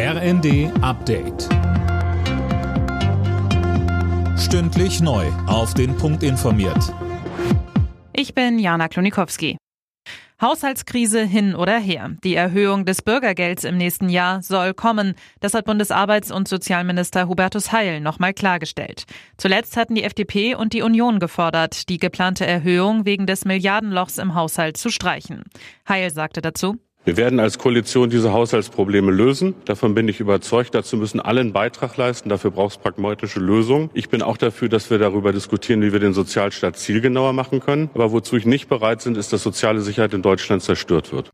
RND 0.00 0.70
Update. 0.80 1.48
Stündlich 4.38 5.00
neu. 5.00 5.26
Auf 5.48 5.74
den 5.74 5.96
Punkt 5.96 6.22
informiert. 6.22 6.94
Ich 8.12 8.32
bin 8.32 8.60
Jana 8.60 8.86
Klonikowski. 8.86 9.56
Haushaltskrise 10.40 11.24
hin 11.24 11.56
oder 11.56 11.80
her. 11.80 12.12
Die 12.22 12.36
Erhöhung 12.36 12.84
des 12.84 13.02
Bürgergelds 13.02 13.64
im 13.64 13.76
nächsten 13.76 14.08
Jahr 14.08 14.40
soll 14.40 14.72
kommen. 14.72 15.16
Das 15.40 15.52
hat 15.54 15.66
Bundesarbeits- 15.66 16.30
und 16.30 16.46
Sozialminister 16.46 17.26
Hubertus 17.26 17.72
Heil 17.72 18.00
nochmal 18.00 18.34
klargestellt. 18.34 19.02
Zuletzt 19.36 19.76
hatten 19.76 19.96
die 19.96 20.04
FDP 20.04 20.54
und 20.54 20.74
die 20.74 20.82
Union 20.82 21.18
gefordert, 21.18 21.88
die 21.88 21.98
geplante 21.98 22.46
Erhöhung 22.46 23.04
wegen 23.04 23.26
des 23.26 23.44
Milliardenlochs 23.44 24.18
im 24.18 24.36
Haushalt 24.36 24.76
zu 24.76 24.90
streichen. 24.90 25.42
Heil 25.88 26.12
sagte 26.12 26.40
dazu, 26.40 26.76
wir 27.08 27.16
werden 27.16 27.40
als 27.40 27.56
Koalition 27.56 28.10
diese 28.10 28.34
Haushaltsprobleme 28.34 29.10
lösen. 29.10 29.54
Davon 29.64 29.94
bin 29.94 30.08
ich 30.08 30.20
überzeugt. 30.20 30.74
Dazu 30.74 30.98
müssen 30.98 31.20
alle 31.20 31.40
einen 31.40 31.54
Beitrag 31.54 31.96
leisten. 31.96 32.28
Dafür 32.28 32.50
braucht 32.50 32.76
es 32.76 32.82
pragmatische 32.82 33.40
Lösungen. 33.40 33.88
Ich 33.94 34.10
bin 34.10 34.20
auch 34.20 34.36
dafür, 34.36 34.68
dass 34.68 34.90
wir 34.90 34.98
darüber 34.98 35.32
diskutieren, 35.32 35.80
wie 35.80 35.90
wir 35.90 36.00
den 36.00 36.12
Sozialstaat 36.12 36.76
zielgenauer 36.76 37.32
machen 37.32 37.60
können. 37.60 37.88
Aber 37.94 38.12
wozu 38.12 38.36
ich 38.36 38.44
nicht 38.44 38.68
bereit 38.68 39.02
bin, 39.04 39.14
ist, 39.14 39.32
dass 39.32 39.42
soziale 39.42 39.80
Sicherheit 39.80 40.12
in 40.12 40.20
Deutschland 40.20 40.62
zerstört 40.62 41.10
wird. 41.10 41.30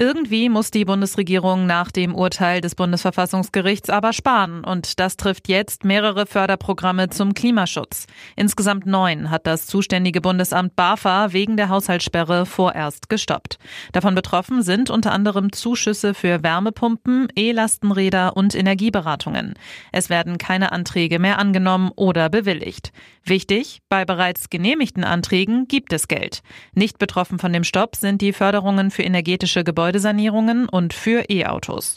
Irgendwie 0.00 0.48
muss 0.48 0.70
die 0.70 0.84
Bundesregierung 0.84 1.66
nach 1.66 1.90
dem 1.90 2.14
Urteil 2.14 2.60
des 2.60 2.76
Bundesverfassungsgerichts 2.76 3.90
aber 3.90 4.12
sparen. 4.12 4.62
Und 4.62 5.00
das 5.00 5.16
trifft 5.16 5.48
jetzt 5.48 5.82
mehrere 5.82 6.24
Förderprogramme 6.24 7.08
zum 7.10 7.34
Klimaschutz. 7.34 8.06
Insgesamt 8.36 8.86
neun 8.86 9.28
hat 9.28 9.48
das 9.48 9.66
zuständige 9.66 10.20
Bundesamt 10.20 10.76
BAFA 10.76 11.32
wegen 11.32 11.56
der 11.56 11.68
Haushaltssperre 11.68 12.46
vorerst 12.46 13.08
gestoppt. 13.08 13.58
Davon 13.90 14.14
betroffen 14.14 14.62
sind 14.62 14.88
unter 14.88 15.10
anderem 15.10 15.50
Zuschüsse 15.50 16.14
für 16.14 16.44
Wärmepumpen, 16.44 17.26
E-Lastenräder 17.34 18.36
und 18.36 18.54
Energieberatungen. 18.54 19.54
Es 19.90 20.10
werden 20.10 20.38
keine 20.38 20.70
Anträge 20.70 21.18
mehr 21.18 21.40
angenommen 21.40 21.90
oder 21.96 22.28
bewilligt. 22.28 22.92
Wichtig, 23.24 23.80
bei 23.88 24.04
bereits 24.04 24.48
genehmigten 24.48 25.02
Anträgen 25.02 25.66
gibt 25.66 25.92
es 25.92 26.06
Geld. 26.06 26.42
Nicht 26.72 26.98
betroffen 26.98 27.40
von 27.40 27.52
dem 27.52 27.64
Stopp 27.64 27.96
sind 27.96 28.22
die 28.22 28.32
Förderungen 28.32 28.92
für 28.92 29.02
energetische 29.02 29.64
Gebäude 29.64 29.87
Gebäudesanierungen 29.88 30.68
und 30.68 30.92
für 30.92 31.24
E-Autos. 31.30 31.96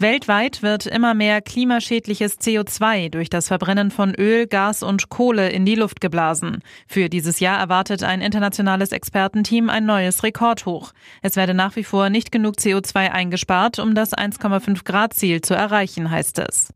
Weltweit 0.00 0.64
wird 0.64 0.84
immer 0.84 1.14
mehr 1.14 1.40
klimaschädliches 1.40 2.40
CO2 2.40 3.08
durch 3.08 3.30
das 3.30 3.46
Verbrennen 3.46 3.92
von 3.92 4.12
Öl, 4.16 4.48
Gas 4.48 4.82
und 4.82 5.10
Kohle 5.10 5.50
in 5.50 5.64
die 5.64 5.76
Luft 5.76 6.00
geblasen. 6.00 6.58
Für 6.88 7.08
dieses 7.08 7.38
Jahr 7.38 7.60
erwartet 7.60 8.02
ein 8.02 8.20
internationales 8.20 8.90
Expertenteam 8.90 9.70
ein 9.70 9.86
neues 9.86 10.24
Rekordhoch. 10.24 10.90
Es 11.22 11.36
werde 11.36 11.54
nach 11.54 11.76
wie 11.76 11.84
vor 11.84 12.10
nicht 12.10 12.32
genug 12.32 12.56
CO2 12.56 13.12
eingespart, 13.12 13.78
um 13.78 13.94
das 13.94 14.12
1,5 14.12 14.82
Grad 14.82 15.14
Ziel 15.14 15.42
zu 15.42 15.54
erreichen, 15.54 16.10
heißt 16.10 16.40
es. 16.40 16.72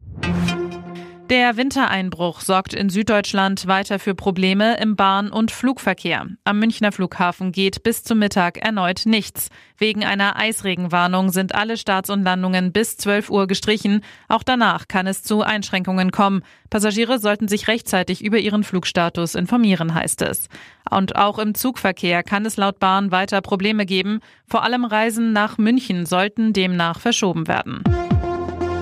Der 1.34 1.56
Wintereinbruch 1.56 2.42
sorgt 2.42 2.74
in 2.74 2.90
Süddeutschland 2.90 3.66
weiter 3.66 3.98
für 3.98 4.14
Probleme 4.14 4.76
im 4.76 4.94
Bahn- 4.94 5.30
und 5.32 5.50
Flugverkehr. 5.50 6.28
Am 6.44 6.60
Münchner 6.60 6.92
Flughafen 6.92 7.50
geht 7.50 7.82
bis 7.82 8.04
zum 8.04 8.20
Mittag 8.20 8.58
erneut 8.58 9.02
nichts. 9.04 9.48
Wegen 9.76 10.04
einer 10.04 10.36
Eisregenwarnung 10.36 11.30
sind 11.30 11.52
alle 11.56 11.76
Starts 11.76 12.08
und 12.08 12.22
Landungen 12.22 12.70
bis 12.70 12.98
12 12.98 13.30
Uhr 13.30 13.48
gestrichen. 13.48 14.02
Auch 14.28 14.44
danach 14.44 14.86
kann 14.86 15.08
es 15.08 15.24
zu 15.24 15.42
Einschränkungen 15.42 16.12
kommen. 16.12 16.44
Passagiere 16.70 17.18
sollten 17.18 17.48
sich 17.48 17.66
rechtzeitig 17.66 18.22
über 18.22 18.38
ihren 18.38 18.62
Flugstatus 18.62 19.34
informieren, 19.34 19.92
heißt 19.92 20.22
es. 20.22 20.48
Und 20.88 21.16
auch 21.16 21.40
im 21.40 21.56
Zugverkehr 21.56 22.22
kann 22.22 22.46
es 22.46 22.56
laut 22.56 22.78
Bahn 22.78 23.10
weiter 23.10 23.40
Probleme 23.40 23.86
geben. 23.86 24.20
Vor 24.46 24.62
allem 24.62 24.84
Reisen 24.84 25.32
nach 25.32 25.58
München 25.58 26.06
sollten 26.06 26.52
demnach 26.52 27.00
verschoben 27.00 27.48
werden. 27.48 27.82